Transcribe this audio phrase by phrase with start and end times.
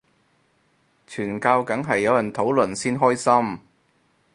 [1.07, 3.59] 傳教梗係有人討論先開心